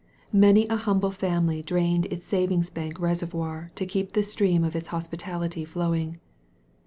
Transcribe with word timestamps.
Many 0.33 0.65
a 0.65 0.77
hmnble 0.77 1.13
family 1.13 1.61
drained 1.61 2.07
its 2.07 2.25
savings 2.25 2.71
bank 2.71 2.99
reservoir 2.99 3.69
to 3.75 3.85
ke^ 3.85 4.11
the 4.13 4.23
stream 4.23 4.63
of 4.63 4.75
its 4.75 4.87
hospitality 4.87 5.63
flowing. 5.63 6.19